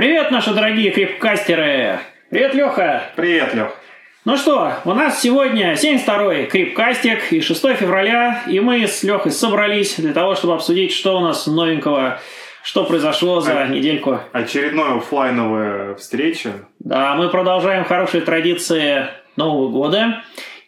[0.00, 1.98] Привет, наши дорогие крипкастеры!
[2.30, 3.02] Привет, Леха!
[3.16, 3.76] Привет, Лех!
[4.24, 9.96] Ну что, у нас сегодня 72-й крипкастик и 6 февраля, и мы с Лехой собрались
[9.96, 12.18] для того, чтобы обсудить, что у нас новенького,
[12.62, 14.20] что произошло за А- недельку.
[14.32, 16.52] Очередная оффлайновая встреча.
[16.78, 19.04] Да, мы продолжаем хорошие традиции
[19.36, 20.22] Нового года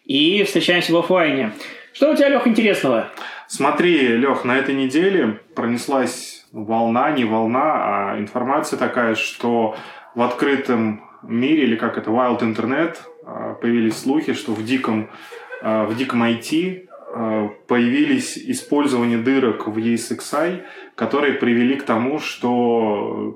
[0.05, 1.53] и встречаемся в офлайне.
[1.91, 3.07] Что у тебя, Лех, интересного?
[3.47, 9.75] Смотри, Лех, на этой неделе пронеслась волна, не волна, а информация такая, что
[10.15, 15.09] в открытом мире, или как это, Wild Internet, а, появились слухи, что в диком,
[15.61, 20.61] а, в диком IT а, появились использование дырок в ESXi,
[20.95, 23.35] которые привели к тому, что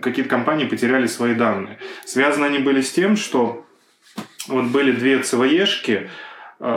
[0.00, 1.78] какие-то компании потеряли свои данные.
[2.04, 3.66] Связаны они были с тем, что
[4.48, 6.08] вот были две ЦВЕшки, э,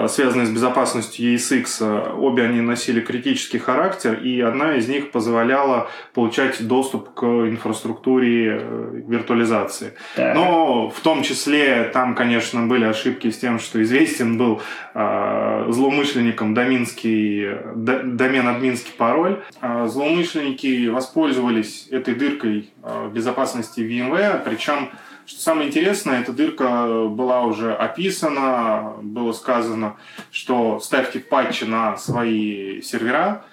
[0.07, 1.65] связанные с безопасностью ESX.
[1.81, 8.59] Э, Обе они носили критический характер, и одна из них позволяла получать доступ к инфраструктуре
[8.61, 9.93] э, виртуализации.
[10.15, 10.35] Так.
[10.35, 14.61] Но в том числе там, конечно, были ошибки с тем, что известен был
[14.93, 19.43] э, злоумышленникам доминский, д- домен админский пароль.
[19.61, 24.89] Э, злоумышленники воспользовались этой дыркой э, безопасности VMware, причем
[25.25, 29.95] что самое интересное, эта дырка была уже описана, было сказано,
[30.31, 33.45] что ставьте патчи на свои сервера,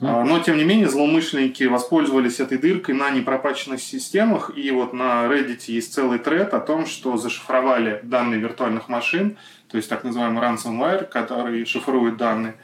[0.00, 4.52] а, но, тем не менее, злоумышленники воспользовались этой дыркой на непропаченных системах.
[4.56, 9.36] И вот на Reddit есть целый тред о том, что зашифровали данные виртуальных машин,
[9.68, 12.54] то есть так называемый ransomware, который шифрует данные.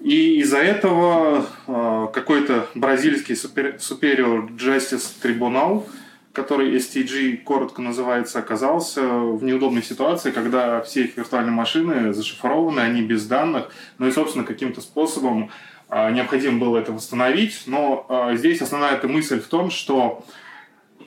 [0.00, 5.84] И из-за этого э, какой-то бразильский Superior Justice Tribunal,
[6.32, 13.02] который STG коротко называется, оказался в неудобной ситуации, когда все их виртуальные машины зашифрованы, они
[13.02, 15.50] без данных, ну и, собственно, каким-то способом
[15.88, 20.24] а, необходимо было это восстановить, но а, здесь основная эта мысль в том, что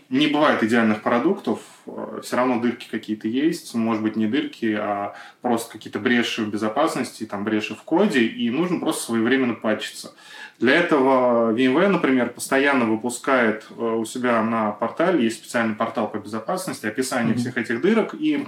[0.10, 1.60] не бывает идеальных продуктов,
[2.22, 7.26] все равно дырки какие-то есть, может быть не дырки, а просто какие-то бреши в безопасности,
[7.26, 10.14] там бреши в коде, и нужно просто своевременно патчиться.
[10.60, 16.18] Для этого VMware, например, постоянно выпускает э, у себя на портале, есть специальный портал по
[16.18, 17.42] безопасности, описание Мгм.
[17.42, 18.48] всех этих дырок и,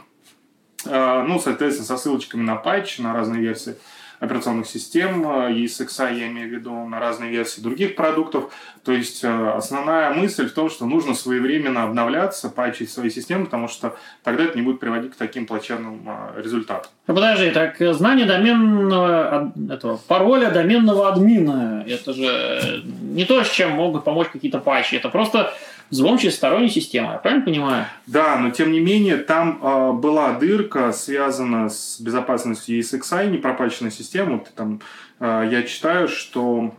[0.86, 3.75] э, ну, соответственно, со ссылочками на патч, на разные версии
[4.20, 8.52] операционных систем, э, ESXi, я имею в виду, на разные версии других продуктов.
[8.84, 13.68] То есть э, основная мысль в том, что нужно своевременно обновляться, патчить свои системы, потому
[13.68, 16.90] что тогда это не будет приводить к таким плачевным э, результатам.
[17.08, 23.44] Ну, подожди, так э, знание доменного этого пароля доменного админа, это же э, не то,
[23.44, 25.54] с чем могут помочь какие-то патчи, это просто
[25.90, 27.86] взлом через стороннюю систему, я правильно понимаю?
[28.06, 34.38] Да, но тем не менее там э, была дырка, связана с безопасностью ESXi, непропаченной системы.
[34.38, 34.81] Вот там
[35.20, 36.74] э, я читаю, что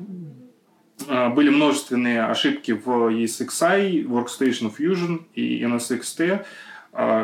[1.09, 6.45] э, были множественные ошибки в ESXi, Workstation Fusion и NSXT,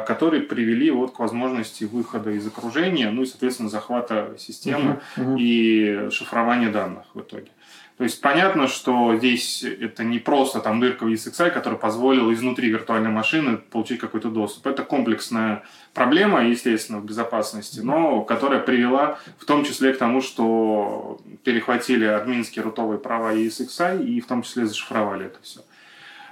[0.07, 5.37] которые привели вот к возможности выхода из окружения, ну и, соответственно, захвата системы Мгм, мгм.
[5.41, 7.49] и шифрования данных в итоге.
[7.97, 12.69] То есть понятно, что здесь это не просто там дырка в ESXi, которая позволила изнутри
[12.69, 14.67] виртуальной машины получить какой-то доступ.
[14.67, 15.63] Это комплексная
[15.93, 22.65] проблема, естественно, в безопасности, но которая привела в том числе к тому, что перехватили админские
[22.65, 25.61] рутовые права ESXi и в том числе зашифровали это все.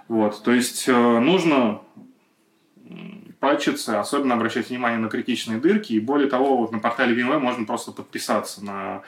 [0.09, 1.81] Вот, то есть э, нужно
[3.43, 5.95] патчиться, особенно обращать внимание на критичные дырки.
[5.95, 9.03] И более того, вот на портале VMware можно просто подписаться на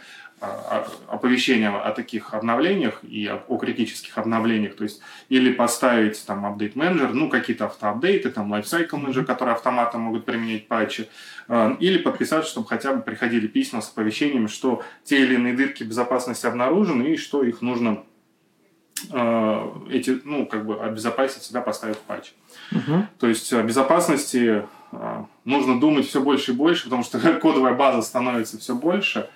[1.08, 4.76] оповещения о таких обновлениях и о, о критических обновлениях.
[4.76, 10.02] То есть или поставить там апдейт менеджер, ну какие-то автоапдейты, там lifecycle менеджер, которые автоматом
[10.02, 11.08] могут применять патчи,
[11.48, 15.82] э, или подписаться, чтобы хотя бы приходили письма с оповещениями, что те или иные дырки
[15.82, 18.02] безопасности обнаружены и что их нужно
[19.10, 22.32] э, эти, ну, как бы обезопасить себя, поставив патч.
[22.70, 23.08] Мгм.
[23.18, 28.02] То есть о безопасности э, нужно думать все больше и больше, потому что кодовая база
[28.02, 29.28] становится все больше,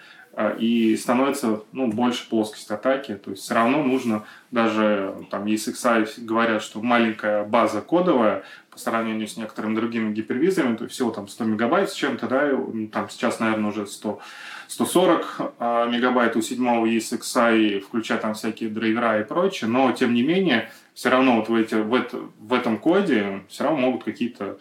[0.58, 3.14] и становится ну, больше плоскость атаки.
[3.16, 9.26] То есть все равно нужно, даже там ESXi говорят, что маленькая база кодовая по сравнению
[9.26, 12.50] с некоторыми другими гипервизорами, то есть всего там 100 мегабайт с чем-то, да,
[12.92, 14.20] там сейчас, наверное, уже 100
[14.68, 20.22] 140 а, мегабайт у седьмого ESXi, включая там всякие драйвера и прочее, но тем не
[20.22, 24.44] менее, все равно вот в, эти, в, это, в этом коде все равно могут какие-то
[24.44, 24.58] а,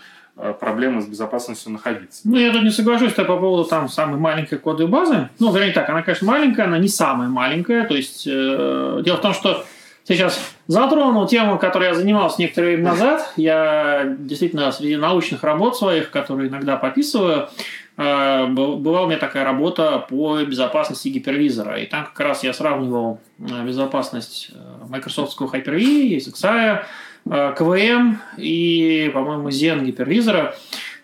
[0.59, 2.21] проблемы с безопасностью находиться.
[2.23, 5.29] Ну, я тут не соглашусь по поводу там самой маленькой кодовой базы.
[5.39, 7.85] Ну, вернее так, она, конечно, маленькая, она не самая маленькая.
[7.85, 9.65] То есть, э, дело в том, что
[10.07, 13.33] сейчас затронул тему, которой я занимался некоторое время назад.
[13.35, 17.49] Я действительно среди научных работ своих, которые иногда пописываю,
[17.97, 21.79] э, была у меня такая работа по безопасности гипервизора.
[21.79, 26.83] И там как раз я сравнивал э, безопасность э, Microsoft Hyper-V, ESXi,
[27.29, 30.56] КВМ и, по-моему, Zen гипервизора.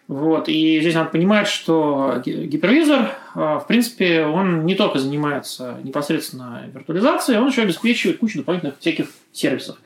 [0.08, 0.50] Вот.
[0.50, 7.48] И здесь надо понимать, что гипервизор, в принципе, он не только занимается непосредственно виртуализацией, он
[7.48, 9.78] еще обеспечивает кучу дополнительных всяких сервисов.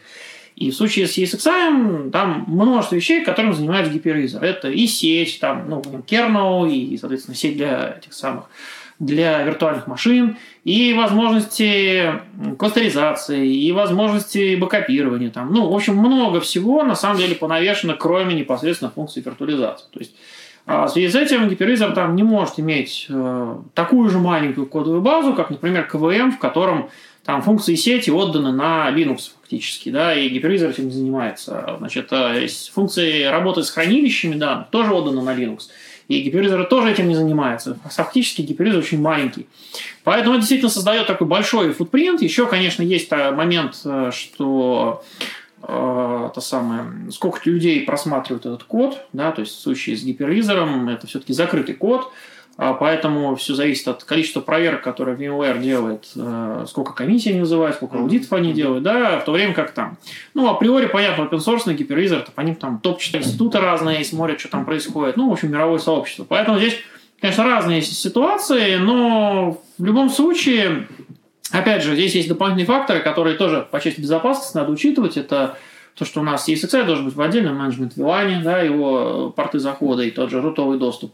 [0.55, 4.43] И в случае с ESXi там множество вещей, которым занимается гипервизор.
[4.43, 8.45] Это и сеть, там, ну, kernel, и, соответственно, сеть для этих самых
[8.99, 12.13] для виртуальных машин, и возможности
[12.57, 15.29] кластеризации, и возможности бэкопирования.
[15.29, 15.53] Там.
[15.53, 19.85] Ну, в общем, много всего на самом деле понавешено, кроме непосредственно функции виртуализации.
[19.91, 20.15] То есть
[20.67, 25.01] а в связи с этим гипервизор там не может иметь э, такую же маленькую кодовую
[25.01, 26.89] базу, как, например, КВМ, в котором
[27.23, 31.75] там функции сети отданы на Linux фактически, да, и гипервизор этим занимается.
[31.77, 35.69] Значит, э, функции работы с хранилищами данных тоже отданы на Linux.
[36.07, 37.77] И гипервизор тоже этим не занимается.
[37.89, 39.47] Фактически гипервизор очень маленький.
[40.03, 42.21] Поэтому это действительно создает такой большой футпринт.
[42.21, 45.03] Еще, конечно, есть э, момент, э, что
[45.63, 50.87] э, то самое, сколько людей просматривают этот код, да, то есть в случае с гипервизором
[50.87, 52.11] это все-таки закрытый код, а
[52.57, 57.99] поэтому все зависит от количества проверок, которые VMware делает, э, сколько комиссий они вызывают, сколько
[57.99, 59.97] аудитов они делают, да, в то время как там.
[60.33, 64.65] Ну, априори, понятно, open source гипервизор, по ним там топ-4 институты разные, смотрят, что там
[64.65, 66.25] происходит, ну, в общем, мировое сообщество.
[66.27, 66.77] Поэтому здесь,
[67.21, 70.87] конечно, разные ситуации, но в любом случае,
[71.51, 75.15] опять же, здесь есть дополнительные факторы, которые тоже по части безопасности надо учитывать.
[75.15, 75.57] Это
[75.93, 80.01] то, что у нас ESXi должен быть в отдельном менеджмент вилане, да, его порты захода
[80.01, 81.13] и тот же рутовый доступ.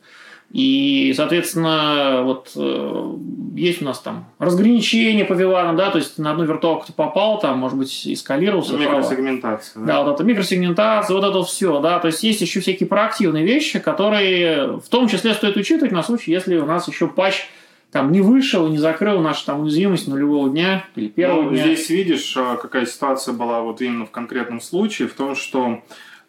[0.53, 3.15] И, соответственно, вот э,
[3.55, 7.39] есть у нас там разграничение по виланам, да, то есть на одну виртуалку ты попал,
[7.39, 8.77] там, может быть, эскалировался.
[8.77, 9.81] Микросегментация.
[9.81, 9.87] Да?
[9.87, 13.79] да, вот это микросегментация, вот это все, да, то есть есть еще всякие проактивные вещи,
[13.79, 17.47] которые в том числе стоит учитывать на случай, если у нас еще патч
[17.91, 21.63] там не вышел, не закрыл нашу там уязвимость нулевого дня или первого ну, дня.
[21.63, 25.81] Здесь видишь, а, какая ситуация была вот именно в конкретном случае, в том, что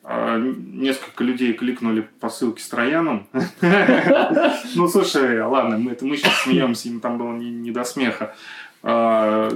[0.06, 3.26] несколько людей кликнули по ссылке с Трояном.
[4.74, 8.34] Ну, слушай, ладно, мы это мы сейчас смеемся, им там было не до смеха.
[8.82, 9.48] А,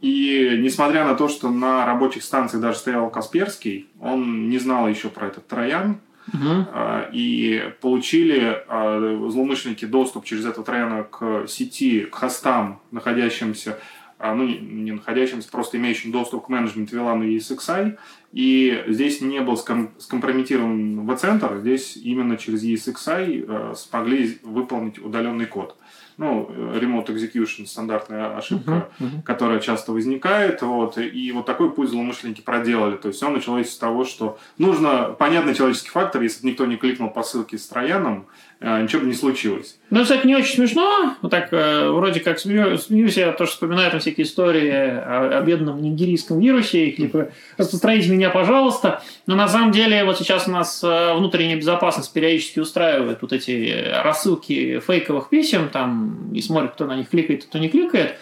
[0.00, 5.08] и несмотря на то, что на рабочих станциях даже стоял Касперский, он не знал еще
[5.08, 6.00] про этот Троян,
[6.32, 7.10] Uh-huh.
[7.12, 13.80] И получили злоумышленники доступ через этот Трояна к сети, к хостам, находящимся а,
[14.22, 17.98] ну, не находящимся, просто имеющим доступ к менеджменту VLAN и ESXi.
[18.32, 25.76] И здесь не был скомпрометирован V-центр, здесь именно через ESXi э, смогли выполнить удаленный код
[26.20, 29.22] ну, remote execution, стандартная ошибка, uh-huh, uh-huh.
[29.22, 33.78] которая часто возникает, вот, и вот такой путь злоумышленники проделали, то есть все началось с
[33.78, 38.26] того, что нужно понятный человеческий фактор, если бы никто не кликнул по ссылке с Трояном,
[38.60, 39.79] э, ничего бы не случилось.
[39.90, 43.98] Ну, кстати, не очень смешно, вот так, э, вроде как смеюсь, я тоже вспоминаю там
[43.98, 50.04] всякие истории о, о бедном нигерийском вирусе, типа, распространите меня, пожалуйста, но на самом деле
[50.04, 56.32] вот сейчас у нас э, внутренняя безопасность периодически устраивает вот эти рассылки фейковых писем, там,
[56.32, 58.14] и смотрят, кто на них кликает, кто не кликает.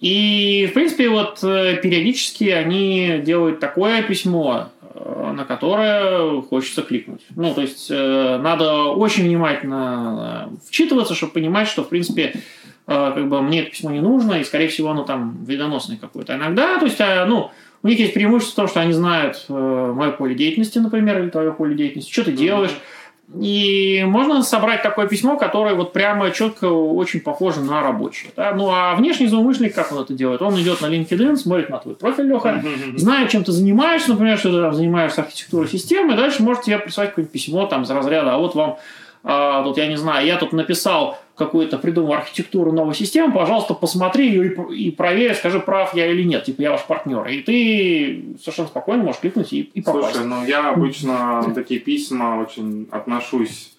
[0.00, 7.22] И, в принципе, вот э, периодически они делают такое письмо, э, на которое хочется кликнуть.
[7.36, 12.34] Ну, то есть, э, надо очень внимательно вчитываться, чтобы понимать, что, в принципе,
[12.86, 16.34] как бы мне это письмо не нужно, и, скорее всего, оно там вредоносное какое-то.
[16.34, 17.50] Иногда, то есть, ну,
[17.82, 21.52] у них есть преимущество в том, что они знают мое поле деятельности, например, или твое
[21.52, 22.72] поле деятельности, что ты делаешь,
[23.38, 28.32] и можно собрать такое письмо, которое вот прямо четко очень похоже на рабочее.
[28.36, 28.52] Да?
[28.54, 30.42] Ну а внешний злоумышленник, как он это делает?
[30.42, 32.62] Он идет на LinkedIn, смотрит на твой профиль, Леха,
[32.96, 37.10] знает, чем ты занимаешься, например, что ты там занимаешься архитектурой системы, дальше может тебе прислать
[37.10, 38.78] какое-нибудь письмо там из разряда, а вот вам
[39.22, 44.28] а, тут, я не знаю, я тут написал какую-то, придумал архитектуру новой системы, пожалуйста, посмотри
[44.28, 47.26] ее и, и проверь, скажи, прав я или нет, типа я ваш партнер.
[47.28, 50.16] И ты совершенно спокойно можешь кликнуть и, и попасть.
[50.16, 53.74] Слушай, ну я обычно такие письма очень отношусь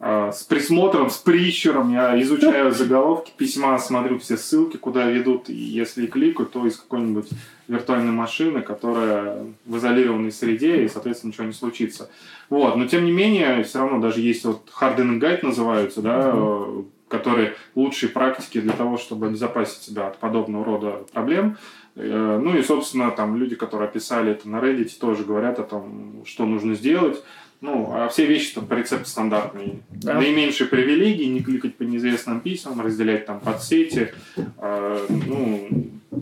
[0.00, 1.92] э, с присмотром, с прищуром.
[1.92, 7.28] Я изучаю заголовки письма, смотрю все ссылки, куда ведут, и если кликаю, то из какой-нибудь
[7.68, 12.10] виртуальной машины, которая в изолированной среде, и, соответственно, ничего не случится.
[12.50, 12.76] Вот.
[12.76, 16.86] Но, тем не менее, все равно даже есть вот hardening guide называются, да, mm-hmm.
[17.08, 21.56] которые лучшие практики для того, чтобы обезопасить себя от подобного рода проблем.
[21.96, 26.22] Э, ну и, собственно, там люди, которые описали это на Reddit, тоже говорят о том,
[26.26, 27.22] что нужно сделать.
[27.60, 29.78] Ну, а все вещи там по рецепту стандартные.
[29.88, 30.14] Да.
[30.14, 35.68] Наименьшие привилегии, не кликать по неизвестным письмам, разделять там подсети, э, ну,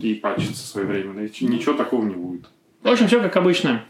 [0.01, 1.21] и патчиться своевременно.
[1.25, 2.45] И ничего такого не будет.
[2.81, 3.85] В общем, все как обычно.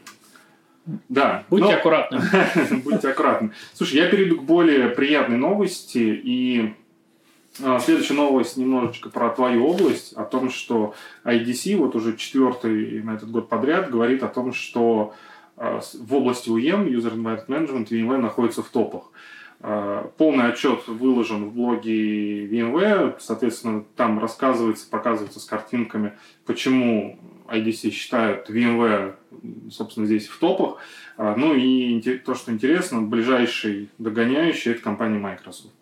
[1.09, 1.43] Да.
[1.49, 1.73] Будьте но...
[1.73, 2.21] аккуратны.
[2.83, 3.51] Будьте аккуратны.
[3.73, 6.21] Слушай, я перейду к более приятной новости.
[6.23, 6.73] И
[7.63, 10.13] а, следующая новость немножечко про твою область.
[10.13, 10.93] О том, что
[11.23, 15.13] IDC вот уже четвертый на этот год подряд говорит о том, что
[15.55, 19.11] в области UEM, User Environment Management, VMware находится в топах.
[20.17, 26.11] Полный отчет выложен в блоге VMware, соответственно, там рассказывается, показывается с картинками,
[26.45, 27.17] почему
[27.47, 29.13] IDC считают VMware,
[29.71, 30.79] собственно, здесь в топах.
[31.17, 35.73] Ну и то, что интересно, ближайший догоняющий– это компания Microsoft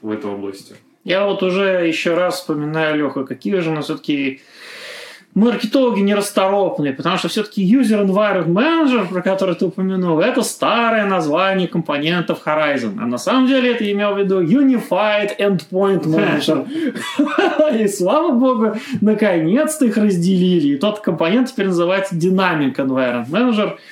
[0.00, 0.74] в этой области.
[1.04, 4.40] Я вот уже еще раз вспоминаю, Леха, какие же у нас все-таки
[5.34, 11.68] маркетологи нерасторопные, потому что все-таки User Environment Manager, про который ты упомянул, это старое название
[11.68, 12.98] компонентов Horizon.
[13.00, 16.66] А на самом деле это имел в виду Unified Endpoint Manager.
[17.82, 20.74] И слава богу, наконец-то их разделили.
[20.74, 23.72] И тот компонент теперь называется Dynamic Environment Manager–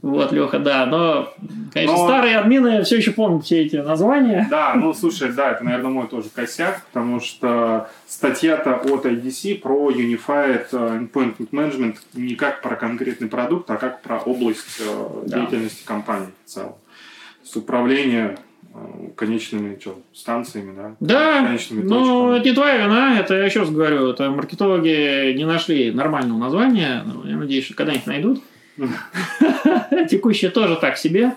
[0.00, 1.32] вот, Леха, да, но,
[1.72, 2.04] конечно, но...
[2.04, 4.46] старые админы все еще помнят все эти названия.
[4.50, 9.90] Да, ну, слушай, да, это, наверное, мой тоже косяк, потому что статья-то от IDC про
[9.90, 15.40] Unified э, Endpoint Management не как про конкретный продукт, а как про область э, да.
[15.40, 16.72] деятельности компании в целом.
[16.72, 18.38] То есть управление
[18.74, 18.78] э,
[19.16, 20.96] конечными что, станциями, да?
[21.00, 25.44] Да, конечными но это не твоя вина, это я еще раз говорю, это маркетологи не
[25.44, 28.42] нашли нормального названия, но я надеюсь, что когда-нибудь найдут.
[30.10, 31.34] Текущая тоже так себе.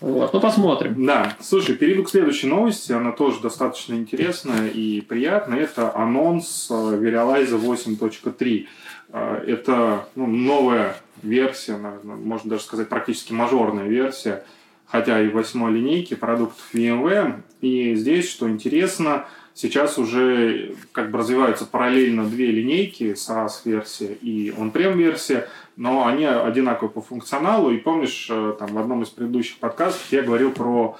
[0.00, 1.06] Вот, ну посмотрим.
[1.06, 5.60] Да, слушай, перейду к следующей новости, она тоже достаточно интересная и приятная.
[5.60, 8.66] Это анонс э, Verialize 8.3.
[9.12, 14.44] Э, это ну, новая версия, наверное, можно даже сказать практически мажорная версия,
[14.86, 17.40] хотя и восьмой линейки продуктов VMware.
[17.62, 19.24] И здесь, что интересно,
[19.56, 26.90] Сейчас уже как бы развиваются параллельно две линейки, SaaS-версия и on-prem версия, но они одинаковы
[26.90, 27.70] по функционалу.
[27.70, 30.96] И помнишь, э, там в одном из предыдущих подкастов я говорил про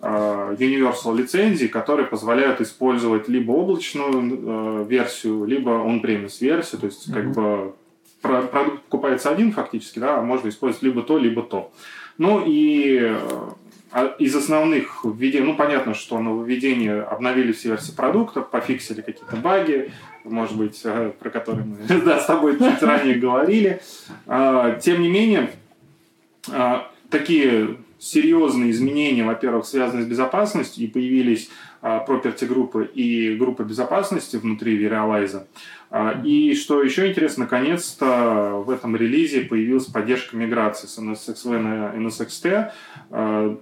[0.00, 7.08] э, Universal лицензии, которые позволяют использовать либо облачную э, версию, либо on-premise версию, то есть
[7.08, 7.12] mm-hmm.
[7.12, 7.74] как бы
[8.20, 11.70] продукт покупается один фактически, да, а можно использовать либо то, либо то.
[12.18, 13.14] Ну и
[14.18, 19.92] из основных введений, ну, понятно, что нововведения обновили все версии продукта, пофиксили какие-то баги,
[20.24, 23.80] может быть, э, про которые мы да, с тобой чуть ранее говорили.
[24.26, 25.50] А, тем не менее,
[26.50, 31.50] а, такие серьезные изменения, во-первых, связаны с безопасностью, и появились
[31.82, 35.46] property группы и группа безопасности внутри Verialize.
[36.24, 43.60] И что еще интересно, наконец-то в этом релизе появилась поддержка миграции с NSXV на NSXT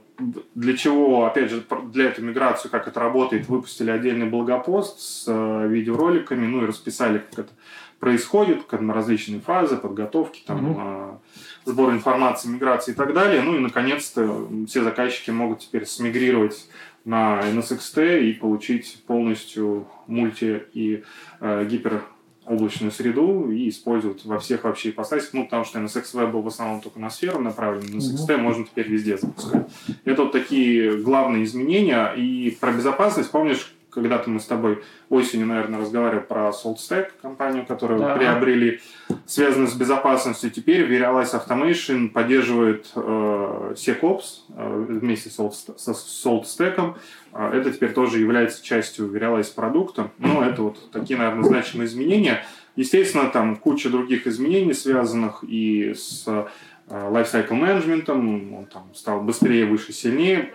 [0.54, 6.46] для чего, опять же, для этой миграции, как это работает, выпустили отдельный блогопост с видеороликами,
[6.46, 7.52] ну и расписали, как это
[7.98, 11.20] происходит, как различные фазы подготовки, там, угу.
[11.64, 13.42] Сбор информации, миграции и так далее.
[13.42, 16.68] Ну и, наконец-то, все заказчики могут теперь смигрировать
[17.04, 21.04] на NSXT и получить полностью мульти и
[21.40, 22.02] э, гипер
[22.46, 26.80] облачную среду и использовать во всех вообще ипостасях, ну, потому что NSX был в основном
[26.80, 28.36] только на сферу направлен, NSXT mm-hmm.
[28.36, 29.70] можно теперь везде запускать.
[30.04, 32.12] Это вот такие главные изменения.
[32.12, 38.00] И про безопасность, помнишь, когда-то мы с тобой осенью, наверное, разговаривали про SaltStack, компанию, которую
[38.00, 38.16] да.
[38.16, 38.80] приобрели,
[39.26, 40.50] связанную с безопасностью.
[40.50, 44.24] Теперь Verialize Automation поддерживает э, SecOps
[44.56, 46.96] э, вместе с SaltStack.
[47.32, 50.10] Э, это теперь тоже является частью Verialize продукта.
[50.18, 52.44] Ну, это вот такие, наверное, значимые изменения.
[52.76, 56.46] Естественно, там куча других изменений, связанных и с э,
[56.88, 60.52] management, он там стал быстрее, выше, сильнее,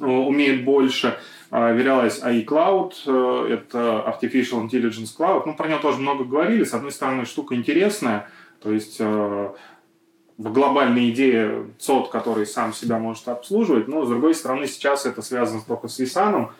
[0.00, 1.18] умеет больше.
[1.50, 5.44] Verialize AI Cloud, э, это Artificial Intelligence Cloud.
[5.46, 6.64] Ну, про него тоже много говорили.
[6.64, 8.28] С одной стороны, штука интересная,
[8.60, 9.48] то есть э,
[10.36, 15.62] глобальная идея ЦОД, который сам себя может обслуживать, но, с другой стороны, сейчас это связано
[15.66, 16.52] только с Висаном.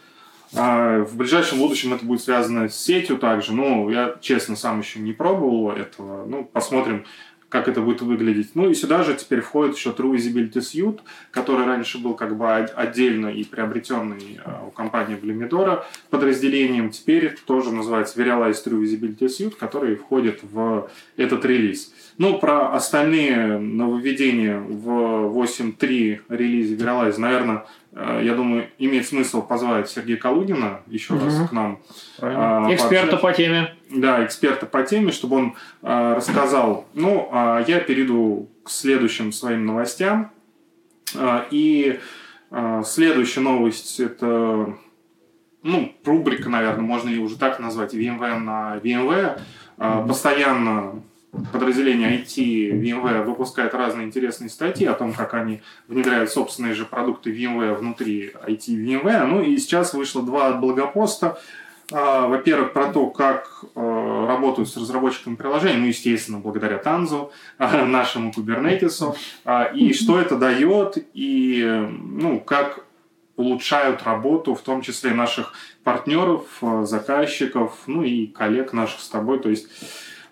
[0.55, 3.53] А в ближайшем будущем это будет связано с сетью также.
[3.53, 6.25] Ну, я, честно, сам еще не пробовал этого.
[6.25, 7.05] Ну, посмотрим,
[7.49, 8.51] как это будет выглядеть.
[8.55, 11.01] Ну и сюда же теперь входит еще True Visibility Suite,
[11.31, 16.91] который раньше был как бы отдельно и приобретенный э, у компании Blumidora подразделением.
[16.91, 21.93] Теперь тоже называется Verialize True Visibility Suite, который входит в этот релиз.
[22.19, 27.65] Ну, про остальные нововведения в 8.3 релизе Verialize, наверное,
[27.99, 31.25] Э, я думаю, имеет смысл позвать Сергея Калугина еще угу.
[31.25, 31.81] раз к нам.
[32.21, 33.75] А, эксперта по теме.
[33.91, 36.87] Да, эксперта по теме, чтобы он а, рассказал.
[36.95, 40.31] Ну, а я перейду к следующим своим новостям.
[41.17, 41.99] А, и
[42.51, 44.77] а, следующая новость это
[45.65, 49.41] ну, рубрика, наверное, можно ее уже так назвать, VMware на VMware.
[50.07, 51.03] Постоянно
[51.53, 57.31] подразделение IT VMware выпускает разные интересные статьи о том, как они внедряют собственные же продукты
[57.31, 59.25] VMware внутри IT VMware.
[59.25, 61.39] Ну и сейчас вышло два благопоста.
[61.91, 68.31] А, во-первых, про то, как э, работают с разработчиками приложений, ну, естественно, благодаря Танзу, нашему
[68.31, 69.17] Kubernetes,
[69.75, 72.85] и что это дает, и ну, как
[73.39, 75.53] улучшают работу, в том числе наших
[75.85, 79.39] партнеров, э, заказчиков, ну и коллег наших с тобой.
[79.39, 79.69] То есть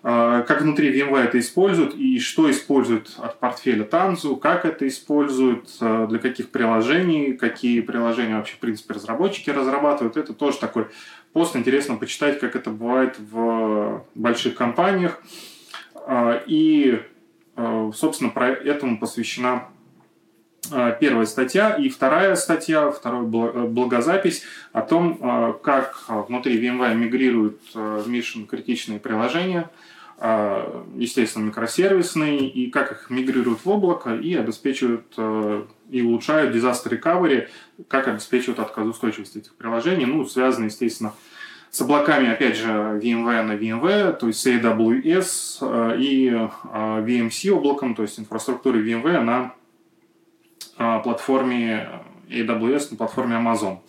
[0.01, 6.07] как внутри VMware это используют и что используют от портфеля Tanzu, как это используют, э,
[6.09, 10.17] для каких приложений, какие приложения вообще, в принципе, разработчики разрабатывают.
[10.17, 10.87] Это тоже такой
[11.33, 11.55] пост.
[11.55, 15.21] Интересно почитать, как это бывает в больших компаниях.
[16.45, 17.01] И,
[17.93, 19.67] собственно, про этому посвящена
[20.99, 21.75] первая статья.
[21.75, 28.99] И вторая статья, второй э, благозапись о том, э, как внутри VMware мигрируют Mission критичные
[28.99, 29.69] приложения,
[30.95, 35.05] естественно, микросервисные, и как их мигрируют в облако и обеспечивают
[35.91, 37.49] и улучшают disaster recovery,
[37.87, 41.13] как обеспечивают отказоустойчивость этих приложений, ну, связано, естественно,
[41.69, 46.29] с облаками, опять же, VMware на VMware, то есть AWS и
[46.63, 49.53] VMC облаком, то есть инфраструктуры VMware на
[50.77, 51.89] платформе
[52.29, 53.79] AWS, на платформе Amazon.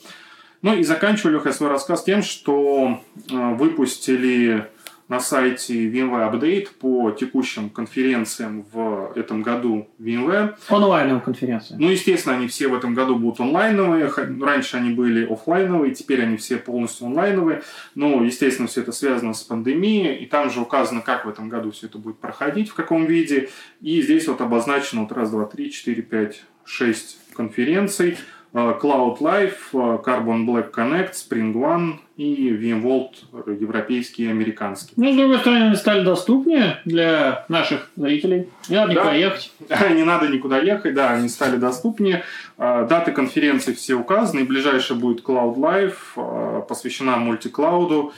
[0.62, 4.66] Ну и заканчиваю я свой рассказ тем, что э, выпустили
[5.08, 10.56] на сайте VMware Update по текущим конференциям в этом году VMware.
[10.68, 11.76] Онлайновые конференции.
[11.78, 14.12] Ну, естественно, они все в этом году будут онлайновые.
[14.40, 17.62] Раньше они были офлайновые, теперь они все полностью онлайновые.
[17.94, 20.16] Но, естественно, все это связано с пандемией.
[20.16, 23.48] И там же указано, как в этом году все это будет проходить, в каком виде.
[23.80, 28.18] И здесь вот обозначено вот раз, два, три, четыре, пять, шесть конференций.
[28.54, 34.94] Э, Cloud Life, э, Carbon Black Connect, Spring One и VMworld европейский и американский.
[34.96, 38.48] Ну, с другой стороны, они стали доступнее для наших зрителей.
[38.68, 39.14] Не надо никуда да.
[39.14, 39.52] ехать.
[39.94, 42.24] Не надо никуда ехать, да, они стали доступнее.
[42.56, 44.44] Э, даты конференции все указаны.
[44.44, 48.12] Ближайшая будет Cloud Life, посвящена мультиклауду,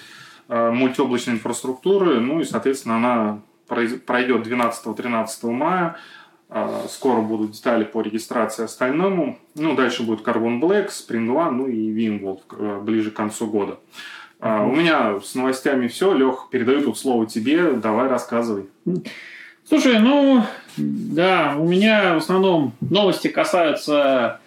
[0.48, 2.20] мультиоблачной инфраструктуры.
[2.20, 5.96] Ну и, соответственно, она пройдет 12-13 мая.
[6.52, 9.38] А, скоро будут детали по регистрации остальному.
[9.54, 13.78] Ну, дальше будет Carbon Black, Spring One, ну и VMworld э, ближе к концу года.
[14.40, 14.68] Mm-hmm.
[14.68, 16.12] У меня с новостями все.
[16.12, 17.74] Лех, передаю тут слово тебе.
[17.74, 18.64] Давай рассказывай.
[19.68, 20.42] Слушай, ну,
[20.76, 24.40] да, у меня в основном новости касаются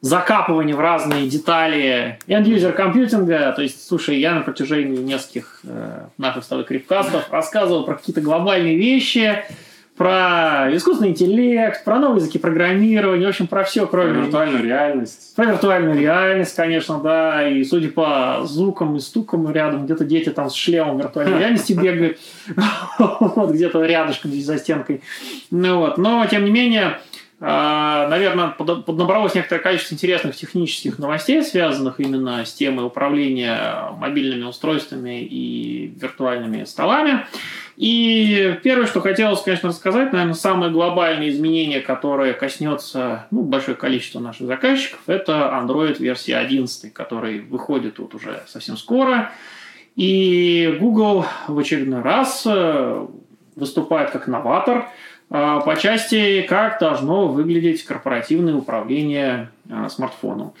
[0.00, 3.52] закапывания в разные детали end-user компьютинга.
[3.56, 8.20] То есть, слушай, я на протяжении нескольких э, наших с тобой крипкастов рассказывал про какие-то
[8.20, 9.42] глобальные вещи,
[9.98, 14.14] про искусственный интеллект, про новые языки программирования, в общем, про все, кроме...
[14.14, 15.34] Про виртуальную реальность.
[15.34, 20.48] Про виртуальную реальность, конечно, да, и судя по звукам и стукам рядом, где-то дети там
[20.48, 22.18] с шлемом виртуальной реальности бегают,
[22.98, 25.02] вот где-то рядышком здесь за стенкой.
[25.50, 26.98] Ну вот, но, тем не менее,
[27.40, 35.94] наверное, поднабралось некоторое количество интересных технических новостей, связанных именно с темой управления мобильными устройствами и
[35.96, 37.26] виртуальными столами.
[37.76, 44.18] И первое, что хотелось, конечно, рассказать, наверное, самое глобальное изменение, которое коснется ну, большое количество
[44.18, 49.30] наших заказчиков, это Android версия 11, который выходит вот уже совсем скоро.
[49.94, 53.06] И Google в очередной раз э,
[53.54, 54.88] выступает как новатор
[55.28, 60.54] по части, как должно выглядеть корпоративное управление э, смартфоном.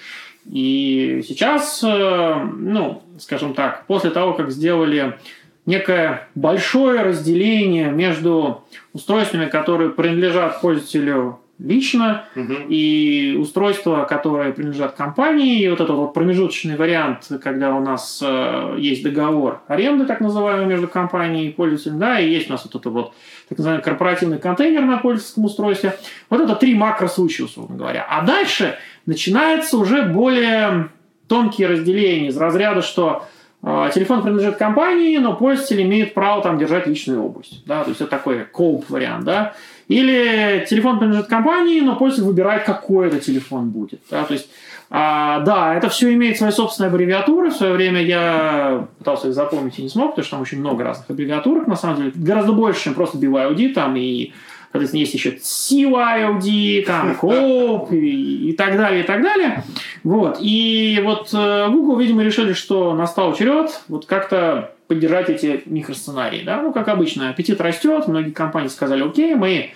[0.50, 5.18] И сейчас, ну, скажем так, после того, как сделали
[5.66, 12.54] некое большое разделение между устройствами, которые принадлежат пользователю лично, угу.
[12.68, 18.76] и устройства, которые принадлежат компании, и вот этот вот промежуточный вариант, когда у нас э,
[18.78, 22.74] есть договор аренды, так называемый, между компанией и пользователем, да, и есть у нас вот
[22.80, 23.12] это вот
[23.48, 25.96] так называемый корпоративный контейнер на пользовательском устройстве.
[26.30, 28.06] Вот это три макросучья, условно говоря.
[28.08, 30.90] А дальше начинается уже более
[31.26, 33.24] тонкие разделения из разряда, что
[33.62, 37.64] а, телефон принадлежит компании, но пользователь имеет право там держать личную область.
[37.66, 37.82] Да?
[37.82, 39.24] То есть это такой коуп вариант.
[39.24, 39.54] Да?
[39.88, 44.00] Или телефон принадлежит компании, но пользователь выбирает, какой это телефон будет.
[44.10, 44.24] Да?
[44.24, 44.48] То есть,
[44.90, 47.50] а, да, это все имеет свои собственные аббревиатуры.
[47.50, 50.84] В свое время я пытался их запомнить и не смог, потому что там очень много
[50.84, 52.12] разных аббревиатурок, на самом деле.
[52.14, 54.32] Гораздо больше, чем просто BYOD там и
[54.70, 59.64] Соответственно, есть еще CYOD, там, COP и, и так далее, и так далее.
[60.04, 60.38] Вот.
[60.40, 66.42] И вот э, Google, видимо, решили, что настал черед вот как-то поддержать эти микросценарии.
[66.44, 66.60] Да?
[66.60, 69.72] Ну, как обычно, аппетит растет, многие компании сказали, окей, мы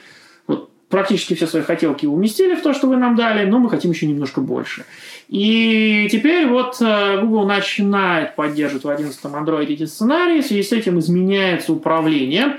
[0.46, 3.92] вот практически все свои хотелки уместили в то, что вы нам дали, но мы хотим
[3.92, 4.84] еще немножко больше.
[5.28, 10.72] И теперь вот э, Google начинает поддерживать в 11 Android эти сценарии, в связи с
[10.72, 12.58] этим изменяется управление.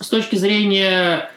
[0.00, 1.30] С точки зрения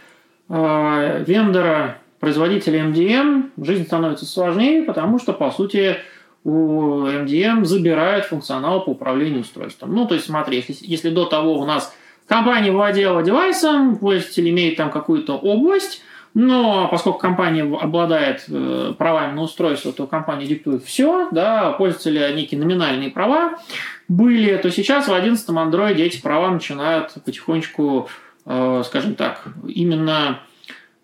[0.50, 5.98] э, вендора, производителя MDM, жизнь становится сложнее, потому что, по сути,
[6.44, 9.94] у MDM забирают функционал по управлению устройством.
[9.94, 11.94] Ну, то есть, смотри, если, если до того у нас
[12.28, 16.02] компания владела девайсом, пользователь имеет там какую-то область,
[16.34, 22.60] но поскольку компания обладает э, правами на устройство, то компания диктует все, да, пользователи некие
[22.60, 23.60] номинальные права
[24.08, 28.10] были, то сейчас в 11 Android эти права начинают потихонечку,
[28.46, 30.40] э, скажем так, именно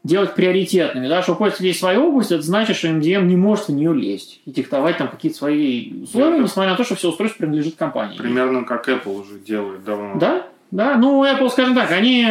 [0.05, 1.07] делать приоритетными.
[1.07, 3.93] Да, что у пользователя есть своя область, это значит, что MDM не может в нее
[3.93, 8.17] лезть и диктовать там какие-то свои условия, несмотря на то, что все устройство принадлежит компании.
[8.17, 10.19] Примерно как Apple уже делает давно.
[10.19, 10.97] Да, да.
[10.97, 12.27] Ну, Apple, скажем так, они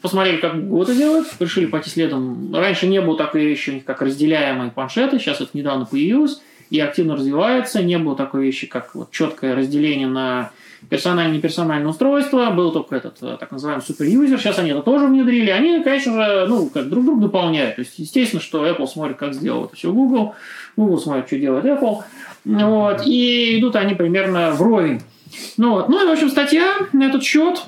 [0.00, 2.54] посмотрели, как Google это делает, решили пойти следом.
[2.54, 7.82] Раньше не было такой вещи, как разделяемые планшеты, сейчас это недавно появилось и активно развивается.
[7.82, 10.50] Не было такой вещи, как вот четкое разделение на
[10.90, 15.82] неперсональное устройство, был только этот э, так называемый суперюзер, сейчас они это тоже внедрили, они,
[15.82, 19.66] конечно же, ну, как друг друга дополняют, то есть, естественно, что Apple смотрит, как сделал
[19.66, 20.34] это все Google,
[20.76, 22.02] Google смотрит, что делает Apple,
[22.44, 25.00] вот, и идут они примерно вровень.
[25.56, 25.88] Ну, вот.
[25.88, 27.62] ну и, в общем, статья на этот счет,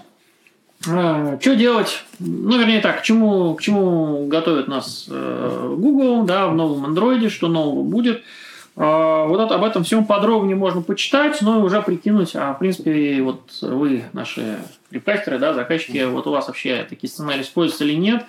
[0.87, 6.49] э, что делать, ну, вернее так, к чему, к чему готовит нас э, Google, да,
[6.49, 8.23] в новом Android, что нового будет–
[8.77, 13.43] а, вот об этом всем подробнее можно почитать, но уже прикинуть, а в принципе, вот
[13.63, 14.59] вы, наши
[14.91, 18.25] репкастеры, да, заказчики, вот у вас вообще такие сценарии используются или нет,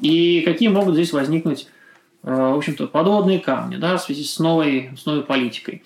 [0.00, 1.66] и какие могут здесь возникнуть,
[2.22, 5.82] а, в общем-то, подводные камни, да, в связи с новой, с новой политикой.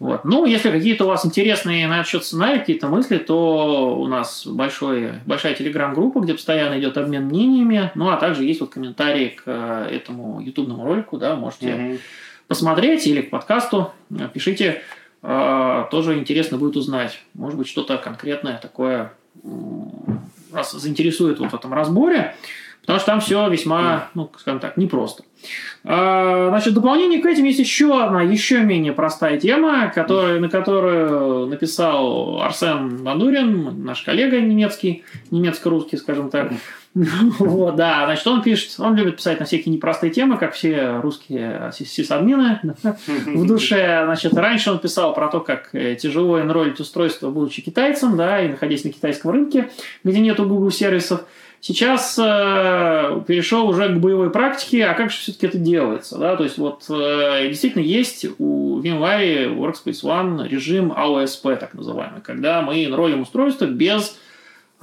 [0.00, 0.24] Вот.
[0.24, 4.44] Ну, если какие-то у вас интересные на этот счет сценарии, какие-то мысли, то у нас
[4.44, 9.44] большой, большая телеграм-группа, где постоянно идет обмен мнениями, ну, а также есть вот комментарии к
[9.46, 12.00] э, этому ютубному ролику, да, можете mm-hmm
[12.48, 13.92] посмотреть или к подкасту,
[14.32, 14.82] пишите,
[15.22, 17.20] а, тоже интересно будет узнать.
[17.34, 19.12] Может быть, что-то конкретное такое
[20.50, 22.36] вас заинтересует вот в этом разборе,
[22.82, 25.24] потому что там все весьма, ну, скажем так, непросто.
[25.82, 30.48] А, значит, в дополнение к этим есть еще одна, еще менее простая тема, которая, на
[30.48, 36.52] которую написал Арсен Бандурин, наш коллега немецкий, немецко-русский, скажем так.
[37.38, 41.72] Вот, да, значит, он пишет, он любит писать на всякие непростые темы, как все русские
[41.72, 42.60] сисадмины
[43.26, 44.02] в душе.
[44.04, 48.48] Значит, раньше он писал про то, как э, тяжело энролить устройство, будучи китайцем, да, и
[48.48, 49.70] находясь на китайском рынке,
[50.04, 51.24] где нету Google сервисов.
[51.60, 56.18] Сейчас э, перешел уже к боевой практике, а как же все-таки это делается?
[56.18, 56.36] Да?
[56.36, 62.60] То есть вот э, действительно есть у VMware Workspace ONE режим AOSP, так называемый, когда
[62.60, 64.14] мы ролим устройство без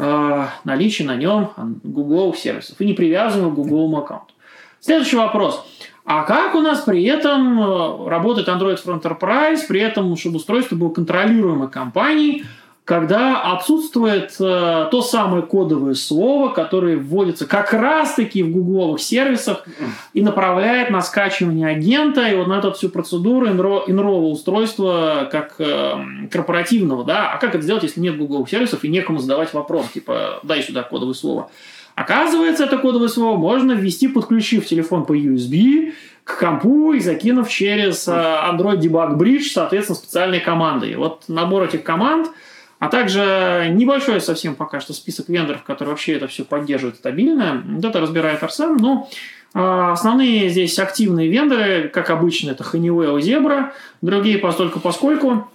[0.01, 1.51] э, наличия на нем
[1.83, 4.33] Google сервисов и не привязываем к Google аккаунту.
[4.79, 5.63] Следующий вопрос.
[6.03, 10.75] А как у нас при этом э, работает Android for Enterprise, при этом, чтобы устройство
[10.75, 12.45] было контролируемой компанией,
[12.91, 19.65] когда отсутствует э, то самое кодовое слово, которое вводится как раз-таки в гугловых сервисах
[20.13, 25.93] и направляет на скачивание агента и вот на эту всю процедуру инрового устройства как э,
[26.29, 30.41] корпоративного, да, а как это сделать, если нет гугловых сервисов и некому задавать вопрос, типа,
[30.43, 31.49] дай сюда кодовое слово.
[31.95, 35.93] Оказывается, это кодовое слово можно ввести, подключив телефон по USB
[36.25, 40.93] к компу и закинув через э, Android Debug Bridge, соответственно, специальной командой.
[40.95, 42.27] Вот набор этих команд–
[42.81, 47.63] а также небольшой совсем пока что список вендоров, которые вообще это все поддерживают стабильно.
[47.63, 48.75] Вот это разбирает Арсен.
[48.77, 49.07] Но
[49.53, 53.69] а, основные здесь активные вендоры, как обычно, это Honeywell и Zebra.
[54.01, 55.47] Другие постольку поскольку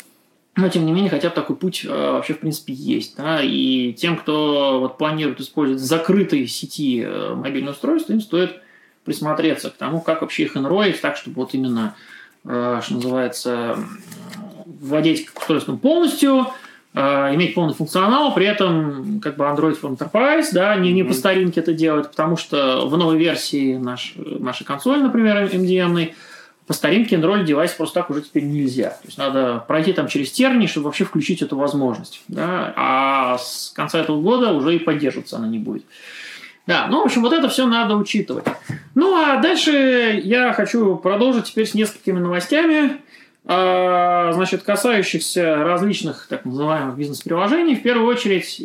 [0.55, 3.17] но, тем не менее, хотя такой путь э, вообще, в принципе, есть.
[3.17, 3.43] Да?
[3.43, 8.63] И тем, кто вот, планирует использовать закрытые сети э, мобильное устройство, им стоит
[9.05, 11.95] присмотреться к тому, как вообще их инроить, так, чтобы вот именно,
[12.45, 13.77] э, что называется,
[14.65, 16.47] владеть устройством полностью,
[16.97, 21.61] иметь полный функционал, при этом как бы Android for Enterprise, да, не, не по старинке
[21.61, 26.13] это делать, потому что в новой версии наш, нашей консоли, например, MDM,
[26.67, 28.91] по старинке Android девайс просто так уже теперь нельзя.
[28.91, 32.23] То есть надо пройти там через тернии, чтобы вообще включить эту возможность.
[32.29, 32.73] Да?
[32.77, 35.85] А с конца этого года уже и поддерживаться она не будет.
[36.67, 38.45] Да, ну, в общем, вот это все надо учитывать.
[38.97, 42.97] Ну, а дальше я хочу продолжить теперь с несколькими новостями,
[43.47, 47.77] значит, касающихся различных так называемых бизнес-приложений.
[47.77, 48.61] В первую очередь,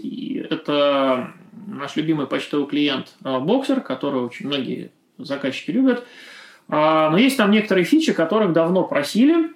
[0.50, 1.32] это
[1.68, 6.04] наш любимый почтовый клиент Boxer, который очень многие заказчики любят.
[6.68, 9.52] А, но есть там некоторые фичи, которых давно просили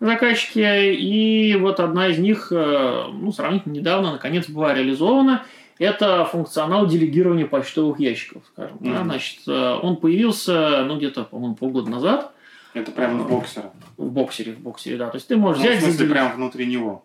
[0.00, 5.44] заказчики, и вот одна из них, э, ну, сравнительно недавно, наконец, была реализована.
[5.78, 8.78] Это функционал делегирования почтовых ящиков, скажем.
[8.78, 8.92] Mm-hmm.
[8.92, 9.04] Да?
[9.04, 12.31] Значит, э, он появился, ну, где-то, по-моему, полгода назад.
[12.74, 13.70] Это прямо в боксере.
[13.96, 15.08] В боксере, в боксере, да.
[15.08, 15.82] То есть ты можешь ну, взять...
[15.82, 17.04] В смысле, прямо внутри него.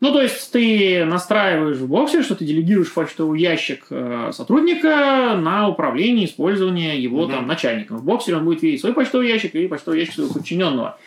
[0.00, 5.68] Ну, то есть ты настраиваешь в боксе, что ты делегируешь почтовый ящик э, сотрудника на
[5.68, 7.32] управление, использование его угу.
[7.32, 7.98] там начальником.
[7.98, 10.98] В боксере он будет видеть свой почтовый ящик и почтовый ящик своего подчиненного.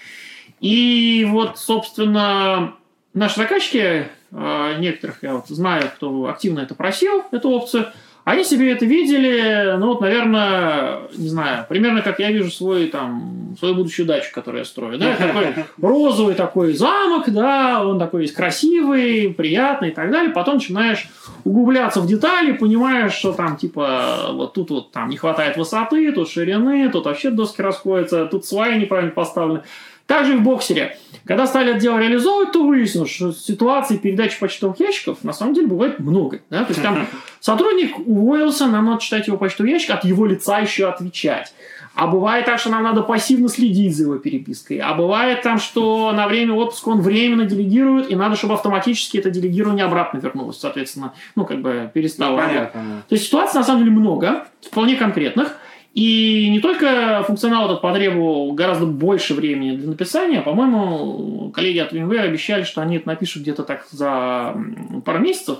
[0.61, 2.73] И вот, собственно,
[3.13, 7.91] наши заказчики, э, некоторых я вот знаю, кто активно это просил, эту опцию,
[8.27, 13.55] они себе это видели, ну вот, наверное, не знаю, примерно как я вижу свой там,
[13.57, 14.99] свою будущую дачу, которую я строю.
[14.99, 15.15] Да?
[15.15, 20.33] Такой розовый такой замок, да, он такой весь красивый, приятный и так далее.
[20.33, 21.07] Потом начинаешь
[21.45, 26.29] углубляться в детали, понимаешь, что там типа вот тут вот там не хватает высоты, тут
[26.29, 29.61] ширины, тут вообще доски расходятся, тут сваи неправильно поставлены.
[30.07, 30.97] Также и в боксере.
[31.25, 35.67] Когда стали это дело реализовывать, то выяснилось, что ситуаций передачи почтовых ящиков на самом деле
[35.67, 36.39] бывает много.
[36.49, 36.63] Да?
[36.63, 37.05] То есть там
[37.41, 41.53] сотрудник уволился, нам надо читать его почтовый ящик, от его лица еще отвечать.
[41.95, 44.77] А бывает так, что нам надо пассивно следить за его перепиской.
[44.77, 49.31] А бывает там, что на время отпуска он временно делегирует, и надо, чтобы автоматически это
[49.31, 52.39] делегирование обратно вернулось, соответственно, ну, как бы перестало.
[52.39, 53.03] Ну, понятно.
[53.09, 55.57] То есть ситуаций на самом деле много, вполне конкретных.
[55.97, 62.19] И не только функционал этот потребовал гораздо больше времени для написания, по-моему, коллеги от VMware
[62.19, 64.55] обещали, что они это напишут где-то так за
[65.03, 65.57] пару месяцев,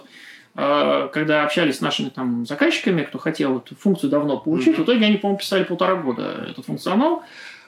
[0.54, 4.82] а, когда общались с нашими там заказчиками, кто хотел эту функцию давно получить, mm-hmm.
[4.82, 7.24] в итоге они, по-моему, писали полтора года этот функционал,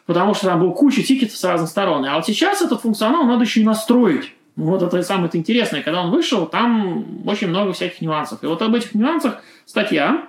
[0.05, 2.05] потому что там был куча тикетов с разных сторон.
[2.05, 4.32] А вот сейчас этот функционал надо еще и настроить.
[4.55, 5.82] Вот это самое интересное.
[5.82, 8.43] Когда он вышел, там очень много всяких нюансов.
[8.43, 10.27] И вот об этих нюансах статья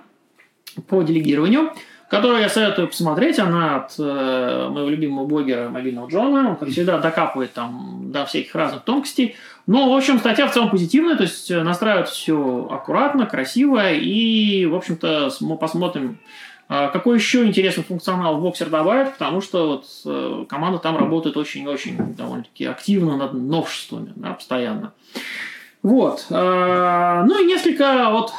[0.87, 1.71] по делегированию–
[2.11, 3.39] которую я советую посмотреть.
[3.39, 6.49] Она от э, моего любимого блогера мобильного Джона.
[6.49, 9.37] Он, как всегда, докапывает там до всяких разных тонкостей.
[9.65, 13.93] Но, в общем, статья в целом позитивная, то есть э, настраивает все аккуратно, красиво.
[13.93, 16.19] И, в общем-то, мы посмотрим,
[16.67, 22.13] э, какой еще интересный функционал боксер добавит, потому что вот э, команда там работает очень-очень
[22.15, 24.91] довольно-таки активно над новшествами, да, постоянно.
[25.81, 26.25] Вот.
[26.29, 28.33] Э, ну и несколько вот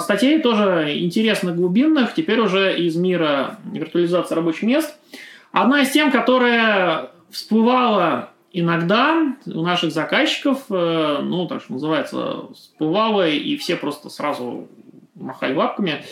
[0.00, 4.96] статей тоже интересных, глубинных, теперь уже из мира виртуализации рабочих мест.
[5.52, 13.28] Одна из тем, которая всплывала иногда у наших заказчиков, э, ну, так что называется, всплывала,
[13.28, 14.68] и все просто сразу
[15.14, 16.02] махали лапками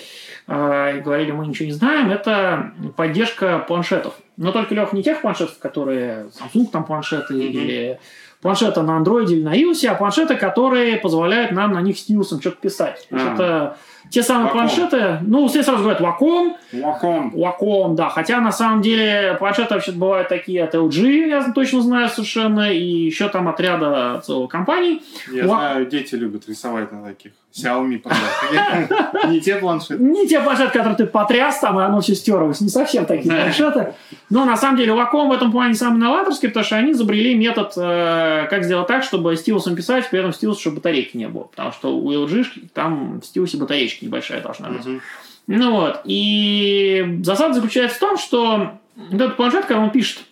[0.51, 4.15] и говорили, мы ничего не знаем, это поддержка планшетов.
[4.39, 7.51] Но только, Лех, не тех планшетов, которые Samsung там планшеты mm-hmm.
[7.51, 8.01] или
[8.41, 12.57] планшета на андроиде или на iOS, а планшеты, которые позволяют нам на них стилусом что-то
[12.57, 13.07] писать.
[13.09, 13.35] То есть а.
[13.35, 13.77] это
[14.11, 14.53] те самые Wacom.
[14.53, 16.55] планшеты, ну, все сразу говорят Wacom.
[16.73, 17.33] Wacom.
[17.33, 18.09] Wacom, да.
[18.09, 22.83] Хотя, на самом деле, планшеты вообще бывают такие от LG, я точно знаю совершенно, и
[22.85, 25.03] еще там от ряда целого компаний.
[25.33, 27.33] Я Wa- знаю, дети любят рисовать на таких.
[27.55, 28.03] Xiaomi
[29.31, 30.03] Не те планшеты.
[30.03, 32.61] Не те планшеты, которые ты потряс там, и оно все стерлось.
[32.61, 33.95] Не совсем такие планшеты.
[34.31, 37.73] Но на самом деле Wacom в этом плане самый новаторский, потому что они изобрели метод,
[37.77, 41.45] э, как сделать так, чтобы стилусом писать, при этом стилус, чтобы батарейки не было.
[41.45, 43.57] Потому что у LG там в стилусе
[43.99, 45.03] батареечка небольшая должна быть.
[45.47, 46.01] Ну вот.
[46.05, 48.79] И засада заключается в том, что
[49.11, 50.25] этот планшет, когда он пишет,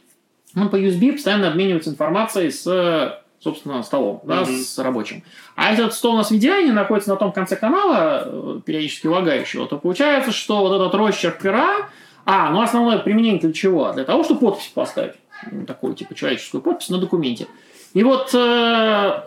[0.54, 4.56] он по USB постоянно обменивается информацией с собственно, столом, да, mm-hmm.
[4.56, 5.22] с рабочим.
[5.54, 9.06] А если этот стол у нас в идеале находится на том конце канала, э, периодически
[9.06, 11.88] лагающего, то получается, что вот этот росчерк пера,
[12.24, 13.92] а, ну основное применение для чего?
[13.92, 15.14] Для того, чтобы подпись поставить.
[15.66, 17.46] Такую, типа, человеческую подпись на документе.
[17.92, 19.22] И вот э,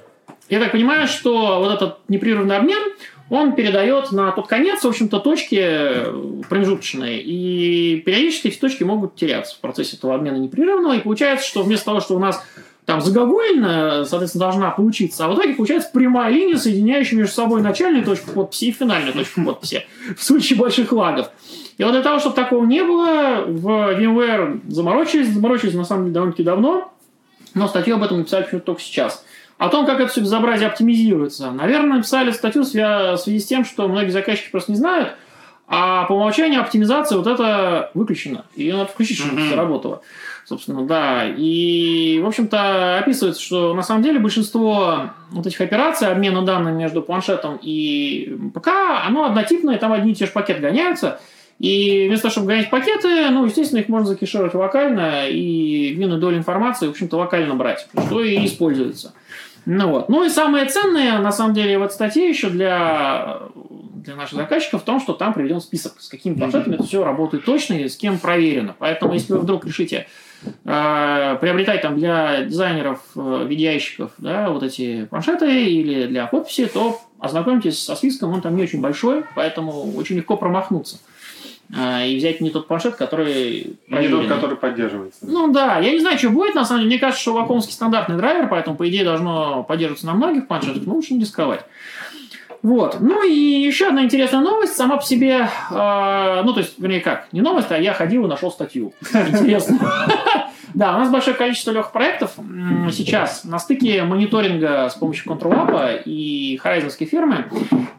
[0.49, 2.81] я так понимаю, что вот этот непрерывный обмен,
[3.29, 7.21] он передает на тот конец, в общем-то, точки э, промежуточные.
[7.21, 10.95] И периодически эти точки могут теряться в процессе этого обмена непрерывного.
[10.95, 12.43] И получается, что вместо того, что у нас
[12.85, 18.03] там загогулина, соответственно, должна получиться, а в итоге получается прямая линия, соединяющая между собой начальную
[18.03, 19.85] точку подписи и финальную точку подписи
[20.17, 21.29] в случае больших лагов.
[21.77, 26.15] И вот для того, чтобы такого не было, в VMware заморочились, заморочились на самом деле
[26.15, 26.91] довольно-таки давно,
[27.53, 29.23] но статью об этом написали только сейчас.
[29.59, 31.51] О том, как это все безобразие оптимизируется.
[31.51, 35.15] Наверное, написали статью в связи с тем, что многие заказчики просто не знают,
[35.67, 38.45] а по умолчанию оптимизация вот это выключена.
[38.55, 40.01] Ее надо включить, чтобы это заработало.
[40.45, 41.25] Собственно, да.
[41.27, 47.01] И, в общем-то, описывается, что на самом деле большинство вот этих операций, обмена данными между
[47.01, 48.69] планшетом и ПК,
[49.05, 51.19] оно однотипное, там одни и те же пакеты гоняются.
[51.59, 56.37] И вместо того, чтобы гонять пакеты, ну, естественно, их можно закишировать локально и львиную долю
[56.37, 59.13] информации, в общем-то, локально брать, что и используется.
[59.65, 60.09] Ну вот.
[60.09, 63.39] Ну и самое ценное, на самом деле, в этой статье еще для,
[64.03, 67.45] для наших заказчиков в том, что там приведен список, с какими планшетами это все работает
[67.45, 68.75] точно и с кем проверено.
[68.77, 70.07] Поэтому, если вы вдруг решите
[70.65, 76.99] э, приобретать там для дизайнеров, э, видеоящиков, да, вот эти планшеты или для подписи, то
[77.19, 80.99] ознакомьтесь со списком, он там не очень большой, поэтому очень легко промахнуться.
[81.75, 83.77] А, и взять не тот планшет, который...
[83.87, 85.19] Не тот, который поддерживается.
[85.21, 86.91] Ну да, я не знаю, что будет, на самом деле.
[86.91, 90.95] Мне кажется, что вакуумский стандартный драйвер, поэтому, по идее, должно поддерживаться на многих планшетах, но
[90.95, 91.65] лучше не рисковать.
[92.61, 92.97] Вот.
[92.99, 94.75] Ну и еще одна интересная новость.
[94.75, 98.27] Сама по себе, э, ну то есть, вернее как, не новость, а я ходил и
[98.27, 98.93] нашел статью.
[99.13, 99.79] Интересно.
[100.73, 102.33] Да, у нас большое количество легких проектов
[102.91, 107.45] сейчас на стыке мониторинга с помощью ControlApp и хорайзонской фирмы.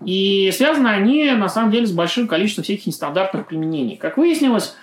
[0.05, 3.97] И связаны они, на самом деле, с большим количеством всяких нестандартных применений.
[3.97, 4.77] Как выяснилось,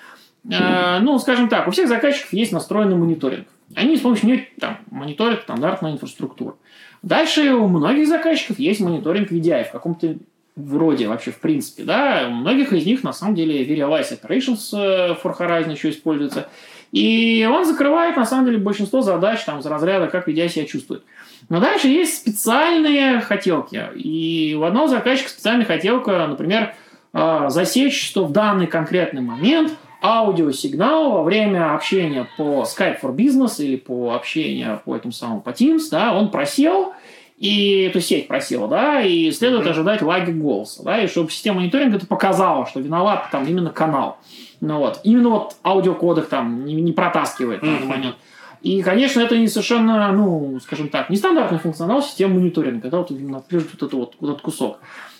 [0.49, 3.47] э, ну, скажем так, у всех заказчиков есть настроенный мониторинг.
[3.75, 6.57] Они с помощью него там, мониторят стандартную инфраструктуру.
[7.01, 10.15] Дальше у многих заказчиков есть мониторинг VDI в каком-то
[10.57, 15.15] вроде вообще в принципе, да, у многих из них на самом деле Verialize Operations э,
[15.23, 16.49] for Horizon еще используется,
[16.91, 21.03] и он закрывает на самом деле большинство задач там из разряда, как VDI себя чувствует.
[21.49, 26.75] Но дальше есть специальные хотелки, и у одного заказчика специальная хотелка, например,
[27.13, 33.63] э, засечь, что в данный конкретный момент аудиосигнал во время общения по Skype for Business
[33.63, 36.93] или по общению по этому самому по Teams, да, он просел,
[37.37, 41.97] и эту сеть просила, да, и следует ожидать лаги голоса, да, и чтобы система мониторинга
[41.97, 44.17] это показала, что виноват там именно канал.
[44.59, 48.15] Ну вот, именно вот аудиокодек там не, не протаскивает на момент.
[48.61, 52.87] И, конечно, это не совершенно, ну, скажем так, нестандартный функционал системы мониторинга.
[52.87, 54.79] Это вот именно вот этот вот, вот этот кусок.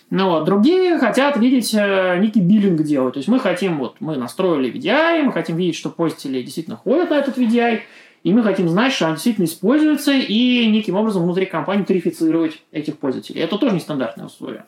[0.10, 0.46] Ну, вот.
[0.46, 3.14] Другие хотят видеть э, некий биллинг делать.
[3.14, 7.10] То есть мы хотим, вот, мы настроили VDI, мы хотим видеть, что пользователи действительно ходят
[7.10, 7.82] на этот VDI,
[8.24, 12.98] и мы хотим знать, что он действительно используется, и неким образом внутри компании тарифицировать этих
[12.98, 13.42] пользователей.
[13.42, 14.66] Это тоже нестандартное условие.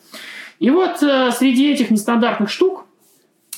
[0.60, 2.86] И вот э, среди этих нестандартных штук,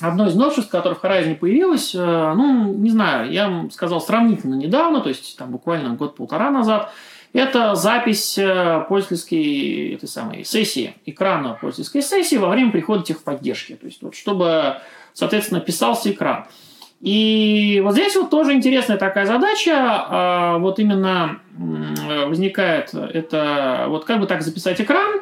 [0.01, 4.55] одно из новшеств, которое в Horizon появилось, э, ну, не знаю, я вам сказал сравнительно
[4.55, 6.91] недавно, то есть там буквально год-полтора назад,
[7.33, 13.75] это запись э, пользовательской этой самой сессии, экрана пользовательской сессии во время прихода техподдержки.
[13.75, 14.77] То есть, вот, чтобы,
[15.13, 16.45] соответственно, писался экран.
[16.99, 21.39] И вот здесь вот тоже интересная такая задача, а, вот именно
[22.27, 25.21] возникает это, вот как бы так записать экран,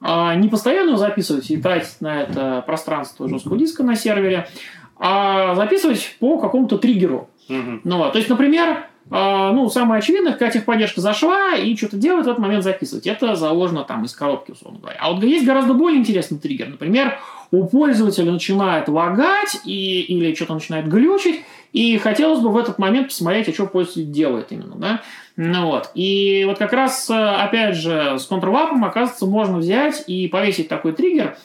[0.00, 4.48] не постоянно записывать и тратить на это пространство жесткого диска на сервере,
[4.96, 7.28] а записывать по какому-то триггеру.
[7.48, 7.80] Угу.
[7.84, 8.12] Ну, вот.
[8.12, 12.40] То есть, например, а, ну, самое очевидное, когда техподдержка зашла и что-то делает, в этот
[12.40, 13.06] момент записывать.
[13.06, 14.98] Это заложено там из коробки, условно говоря.
[15.00, 16.68] А вот есть гораздо более интересный триггер.
[16.68, 17.18] Например,
[17.50, 23.08] у пользователя начинает лагать и, или что-то начинает глючить, и хотелось бы в этот момент
[23.08, 25.02] посмотреть, а что пользователь делает именно, да.
[25.36, 25.90] Ну вот.
[25.94, 31.36] И вот как раз, опять же, с контрвапом, оказывается, можно взять и повесить такой триггер,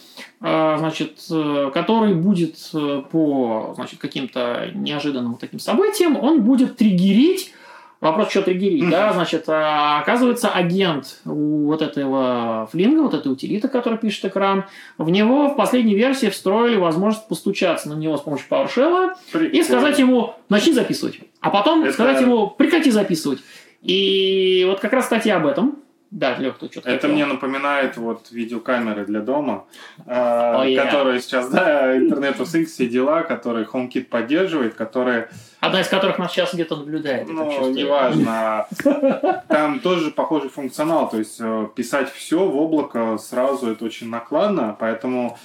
[0.46, 7.54] а, значит, э, который будет э, по значит, каким-то неожиданным таким событиям, он будет триггерить
[8.04, 13.70] Вопрос, что триггерить, да, значит, а, оказывается, агент у вот этого флинга, вот этой утилиты,
[13.70, 14.66] который пишет экран,
[14.98, 19.14] в него в последней версии встроили возможность постучаться на него с помощью PowerShell
[19.52, 21.20] и сказать ему, начни записывать.
[21.40, 21.94] А потом Это...
[21.94, 23.40] сказать ему, прекрати записывать.
[23.82, 25.78] И вот как раз статья об этом.
[26.14, 27.16] Да, Лех, ты что-то Это хотел.
[27.16, 29.66] мне напоминает вот видеокамеры для дома,
[30.06, 30.86] oh, yeah.
[30.86, 35.30] которые сейчас, да, интернет UX, все дела, которые HomeKit поддерживает, которые...
[35.60, 37.28] Одна из которых нас сейчас где-то наблюдает.
[37.28, 38.68] Ну, неважно.
[39.48, 44.76] Там тоже похожий функционал, то есть э, писать все в облако сразу это очень накладно,
[44.80, 45.40] поэтому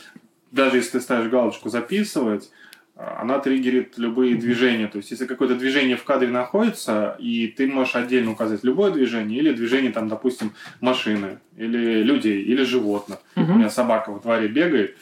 [0.50, 2.50] даже если ты ставишь галочку «записывать»,
[2.98, 4.88] она триггерит любые движения.
[4.88, 9.38] То есть, если какое-то движение в кадре находится, и ты можешь отдельно указать любое движение,
[9.38, 13.18] или движение, там, допустим, машины, или людей, или животных.
[13.36, 13.52] Угу.
[13.52, 14.96] У меня собака во дворе бегает.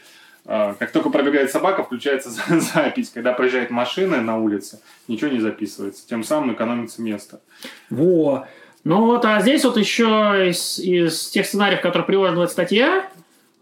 [0.44, 2.30] А, как только пробегает собака, включается
[2.74, 3.10] запись.
[3.14, 6.06] Когда проезжает машина на улице, ничего не записывается.
[6.06, 7.40] Тем самым экономится место.
[7.88, 8.46] Во!
[8.84, 13.04] Ну вот, а здесь вот еще из, из тех сценариев, которые этой статье,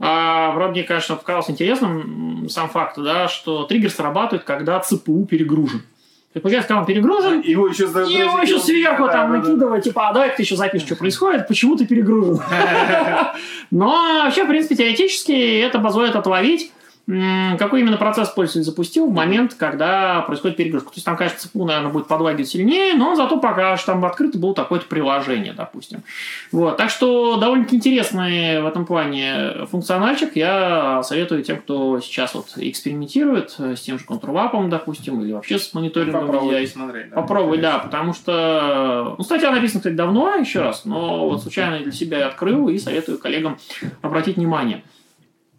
[0.06, 5.78] а, вроде мне, конечно, показалось интересным сам факт, да, что триггер срабатывает, когда ЦПУ перегружен.
[5.80, 9.78] То есть, получается, когда он перегружен, его еще, его еще сверху да, там да, накидывать,
[9.78, 9.80] да.
[9.80, 12.38] типа, а давай ты еще запишешь, что происходит, почему ты перегружен.
[13.70, 16.70] Но вообще, в принципе, теоретически это позволит отловить
[17.06, 20.88] какой именно процесс пользователь запустил в момент, когда происходит перегрузка.
[20.88, 24.38] То есть там, конечно, ЦПУ, наверное, будет подлагивать сильнее, но зато пока что там открыто
[24.38, 26.02] было такое-то приложение, допустим.
[26.50, 26.78] Вот.
[26.78, 30.34] Так что довольно-таки интересный в этом плане функциональчик.
[30.34, 35.74] Я советую тем, кто сейчас вот экспериментирует с тем же контрвапом, допустим, или вообще с
[35.74, 37.10] мониторингом Попробуй посмотреть.
[37.10, 39.14] Да, Попробуй, да, потому что...
[39.18, 43.18] Ну, статья написана, кстати, давно, еще раз, но вот случайно для себя открыл и советую
[43.18, 43.58] коллегам
[44.00, 44.82] обратить внимание.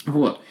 [0.07, 0.41] Вот.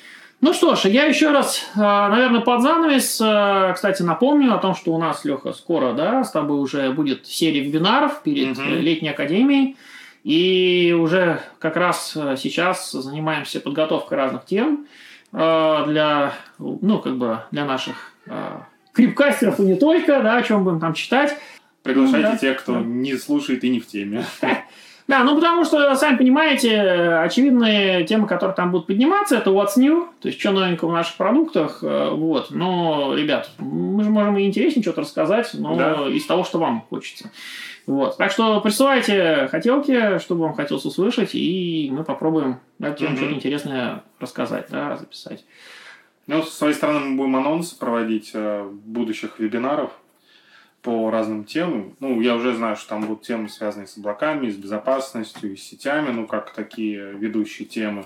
[0.40, 4.74] Ну что ж, я еще раз, э, наверное, под занавес, э, кстати, напомню о том,
[4.74, 8.68] что у нас, Леха, скоро, да, с тобой уже будет серия вебинаров перед угу.
[8.68, 9.76] летней академией.
[10.22, 14.86] И уже как раз сейчас занимаемся подготовкой разных тем
[15.30, 18.14] для, ну, как бы для наших
[18.94, 21.36] крипкастеров и не только, да, о чем будем там читать.
[21.82, 22.80] Приглашайте ну, да, тех, кто да.
[22.80, 24.24] не слушает и не в теме.
[25.06, 30.08] Да, ну потому что, сами понимаете, очевидные темы, которые там будут подниматься, это what's new,
[30.20, 32.50] то есть что новенького в наших продуктах, э, вот.
[32.50, 36.08] Но, ребят, мы же можем и интереснее что-то рассказать, но да.
[36.08, 37.30] из того, что вам хочется.
[37.86, 38.16] Вот.
[38.16, 43.16] Так что присылайте хотелки, чтобы вам хотелось услышать, и мы попробуем эту тему mm-hmm.
[43.18, 45.44] что-то интересное рассказать, да, записать.
[46.26, 49.90] Ну, с своей стороны, мы будем анонсы проводить э, будущих вебинаров
[50.84, 51.96] по разным темам.
[51.98, 56.10] Ну, я уже знаю, что там будут темы, связанные с облаками, с безопасностью, с сетями,
[56.10, 58.04] ну, как такие ведущие темы.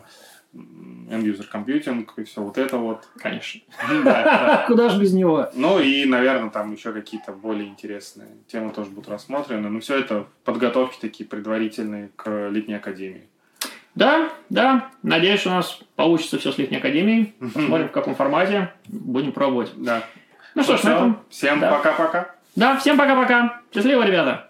[0.54, 3.06] End-user computing и все вот это вот.
[3.18, 3.60] Конечно.
[4.66, 5.50] Куда же без него?
[5.54, 9.68] Ну и, наверное, там еще какие-то более интересные темы тоже будут рассмотрены.
[9.68, 13.28] Но все это подготовки такие предварительные к летней академии.
[13.94, 14.90] Да, да.
[15.02, 17.34] Надеюсь, у нас получится все с летней академией.
[17.40, 18.72] Посмотрим, в каком формате.
[18.86, 19.72] Будем пробовать.
[19.76, 20.04] Да.
[20.54, 21.20] Ну что ж, на этом.
[21.28, 22.37] Всем пока-пока.
[22.58, 23.60] Да, всем пока-пока.
[23.72, 24.47] Счастливо, ребята.